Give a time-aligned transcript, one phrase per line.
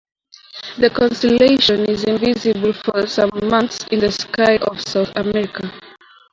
[0.79, 5.71] The constellation is invisible for some months in the sky of South America.